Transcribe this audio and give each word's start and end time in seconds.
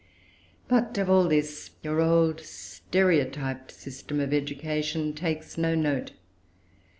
But 0.67 0.97
of 0.97 1.11
all 1.11 1.27
this 1.27 1.69
your 1.83 2.01
old 2.01 2.39
stereotyped 2.39 3.71
system 3.71 4.19
of 4.19 4.33
education 4.33 5.13
takes 5.13 5.59
no 5.59 5.75
note. 5.75 6.13